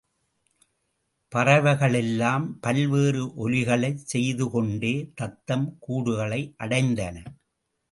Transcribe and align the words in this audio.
பறவைகளெல்லாம் 1.31 2.47
பல்வேறு 2.61 3.21
ஒலிகளைச் 3.37 4.03
செய்து 4.05 4.47
கொண்டே 4.49 4.93
தத்தம் 5.15 5.67
கூடுகளை 5.87 6.41
அடைந்தன. 6.59 7.15